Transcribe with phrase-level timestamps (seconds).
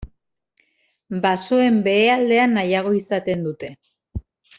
[1.25, 3.71] Basoen behealdea nahiago izaten dute.